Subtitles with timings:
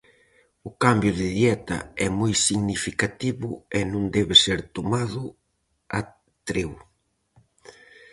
[0.69, 5.21] O cambio de dieta é moi significativo e non debe ser tomado
[5.99, 6.01] a
[6.47, 6.73] treo.